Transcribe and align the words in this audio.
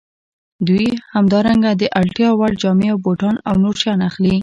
دوی 0.67 0.87
همدارنګه 1.15 1.71
د 1.81 1.83
اړتیا 1.99 2.29
وړ 2.35 2.51
جامې 2.61 2.87
او 2.93 2.97
بوټان 3.05 3.35
او 3.47 3.55
نور 3.63 3.75
شیان 3.81 3.99
اخلي 4.09 4.35